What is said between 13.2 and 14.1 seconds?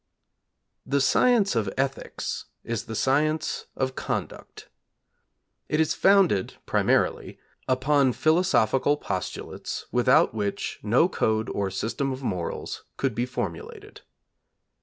formulated.